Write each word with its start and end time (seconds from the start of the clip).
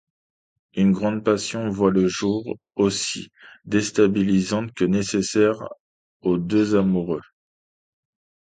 Une 0.73 0.93
grande 0.93 1.23
passion 1.23 1.69
voit 1.69 1.91
le 1.91 2.07
jour, 2.07 2.57
aussi 2.73 3.29
déstabilisante 3.65 4.73
que 4.73 4.83
nécessaire 4.83 5.59
aux 6.21 6.39
deux 6.39 6.75
amoureux. 6.75 7.21